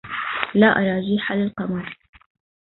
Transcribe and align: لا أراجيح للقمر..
لا 0.55 0.67
أراجيح 0.67 1.31
للقمر.. 1.31 1.97